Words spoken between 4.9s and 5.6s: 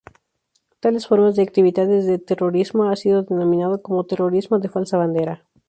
bandera".